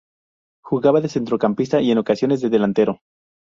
Jugaba 0.63 0.99
de 0.99 1.09
centrocampista, 1.09 1.79
y 1.79 1.91
en 1.91 1.99
ocasiones 1.99 2.41
de 2.41 2.49
delantero. 2.49 3.01